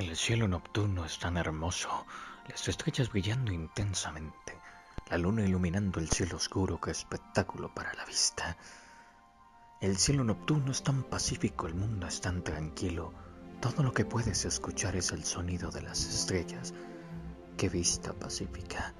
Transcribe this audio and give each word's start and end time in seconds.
El 0.00 0.16
cielo 0.16 0.48
nocturno 0.48 1.04
es 1.04 1.18
tan 1.18 1.36
hermoso, 1.36 2.06
las 2.48 2.66
estrellas 2.68 3.10
brillando 3.10 3.52
intensamente, 3.52 4.56
la 5.10 5.18
luna 5.18 5.44
iluminando 5.44 6.00
el 6.00 6.08
cielo 6.08 6.36
oscuro, 6.36 6.80
qué 6.80 6.90
espectáculo 6.90 7.74
para 7.74 7.92
la 7.92 8.06
vista. 8.06 8.56
El 9.78 9.98
cielo 9.98 10.24
nocturno 10.24 10.72
es 10.72 10.82
tan 10.82 11.02
pacífico, 11.02 11.66
el 11.66 11.74
mundo 11.74 12.06
es 12.06 12.22
tan 12.22 12.42
tranquilo, 12.42 13.12
todo 13.60 13.82
lo 13.82 13.92
que 13.92 14.06
puedes 14.06 14.46
escuchar 14.46 14.96
es 14.96 15.12
el 15.12 15.22
sonido 15.22 15.70
de 15.70 15.82
las 15.82 16.02
estrellas. 16.06 16.72
Qué 17.58 17.68
vista 17.68 18.14
pacífica. 18.14 18.94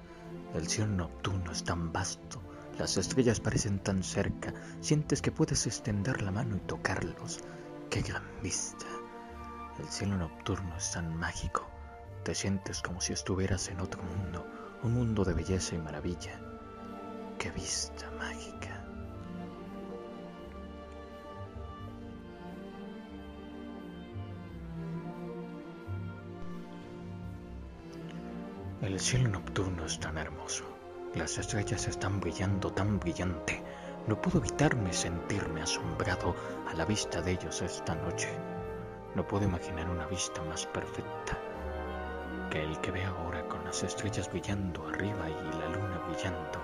El 0.53 0.67
cielo 0.67 0.91
nocturno 0.91 1.51
es 1.51 1.63
tan 1.63 1.91
vasto, 1.91 2.43
las 2.77 2.95
estrellas 2.97 3.39
parecen 3.39 3.79
tan 3.79 4.03
cerca, 4.03 4.53
sientes 4.81 5.23
que 5.23 5.31
puedes 5.31 5.65
extender 5.65 6.21
la 6.21 6.29
mano 6.29 6.57
y 6.57 6.59
tocarlos. 6.59 7.39
Qué 7.89 8.03
gran 8.03 8.23
vista. 8.43 8.85
El 9.81 9.89
cielo 9.89 10.15
nocturno 10.15 10.77
es 10.77 10.91
tan 10.91 11.17
mágico, 11.17 11.67
te 12.23 12.35
sientes 12.35 12.83
como 12.83 13.01
si 13.01 13.13
estuvieras 13.13 13.67
en 13.69 13.79
otro 13.79 14.03
mundo, 14.03 14.45
un 14.83 14.93
mundo 14.93 15.25
de 15.25 15.33
belleza 15.33 15.73
y 15.73 15.79
maravilla. 15.79 16.39
Qué 17.39 17.49
vista 17.49 18.11
mágica. 18.11 18.85
El 28.83 28.99
cielo 28.99 29.29
nocturno 29.29 29.85
es 29.85 29.99
tan 29.99 30.19
hermoso. 30.19 30.63
Las 31.15 31.39
estrellas 31.39 31.87
están 31.87 32.19
brillando 32.19 32.71
tan 32.71 32.99
brillante. 32.99 33.63
No 34.05 34.21
puedo 34.21 34.37
evitarme 34.37 34.93
sentirme 34.93 35.63
asombrado 35.63 36.35
a 36.69 36.75
la 36.75 36.85
vista 36.85 37.19
de 37.23 37.31
ellos 37.31 37.63
esta 37.63 37.95
noche. 37.95 38.29
No 39.13 39.27
puedo 39.27 39.43
imaginar 39.45 39.89
una 39.89 40.05
vista 40.05 40.41
más 40.43 40.65
perfecta 40.67 41.37
que 42.49 42.63
el 42.63 42.79
que 42.79 42.91
ve 42.91 43.03
ahora 43.03 43.45
con 43.47 43.63
las 43.65 43.83
estrellas 43.83 44.29
brillando 44.29 44.87
arriba 44.87 45.29
y 45.29 45.57
la 45.57 45.67
luna 45.67 45.97
brillando. 46.07 46.59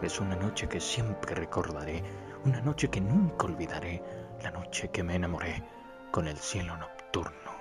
Es 0.00 0.18
una 0.18 0.36
noche 0.36 0.68
que 0.68 0.80
siempre 0.80 1.34
recordaré, 1.34 2.02
una 2.44 2.60
noche 2.60 2.88
que 2.88 3.00
nunca 3.00 3.46
olvidaré, 3.46 4.02
la 4.42 4.50
noche 4.50 4.90
que 4.90 5.02
me 5.02 5.16
enamoré 5.16 5.62
con 6.10 6.26
el 6.26 6.38
cielo 6.38 6.76
nocturno. 6.76 7.58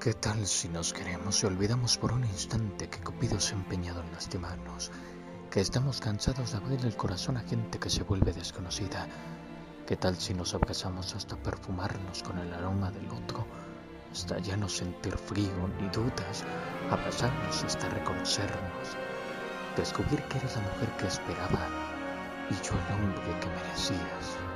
¿Qué 0.00 0.14
tal 0.14 0.46
si 0.46 0.68
nos 0.68 0.92
queremos 0.92 1.42
y 1.42 1.46
olvidamos 1.46 1.96
por 1.96 2.12
un 2.12 2.24
instante 2.24 2.88
que 2.88 2.98
Cupido 3.00 3.38
se 3.38 3.54
ha 3.54 3.58
empeñado 3.58 4.02
en 4.02 4.12
lastimarnos? 4.12 4.90
Que 5.52 5.60
estamos 5.60 6.00
cansados 6.00 6.52
de 6.52 6.56
abrir 6.56 6.82
el 6.86 6.96
corazón 6.96 7.36
a 7.36 7.40
gente 7.40 7.78
que 7.78 7.90
se 7.90 8.04
vuelve 8.04 8.32
desconocida. 8.32 9.06
¿Qué 9.86 9.98
tal 9.98 10.16
si 10.16 10.32
nos 10.32 10.54
abrazamos 10.54 11.14
hasta 11.14 11.36
perfumarnos 11.36 12.22
con 12.22 12.38
el 12.38 12.54
aroma 12.54 12.90
del 12.90 13.06
otro? 13.10 13.44
Hasta 14.10 14.38
ya 14.38 14.56
no 14.56 14.66
sentir 14.66 15.12
frío 15.12 15.68
ni 15.78 15.90
dudas, 15.90 16.44
abrazarnos 16.90 17.64
hasta 17.64 17.86
reconocernos, 17.90 18.96
descubrir 19.76 20.22
que 20.22 20.38
eres 20.38 20.56
la 20.56 20.62
mujer 20.62 20.88
que 20.96 21.06
esperaba 21.08 21.68
y 22.48 22.54
yo 22.64 22.72
el 22.72 22.94
hombre 22.94 23.40
que 23.40 23.48
merecías. 23.48 24.51